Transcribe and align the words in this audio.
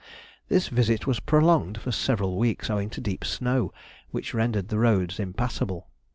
This 0.49 0.67
visit 0.69 1.05
was 1.05 1.19
prolonged 1.19 1.79
for 1.79 1.91
several 1.91 2.35
weeks 2.35 2.71
owing 2.71 2.89
to 2.89 2.99
the 2.99 3.07
deep 3.11 3.23
snow, 3.23 3.71
which 4.09 4.33
rendered 4.33 4.69
the 4.69 4.79
roads 4.79 5.19
impassable. 5.19 5.89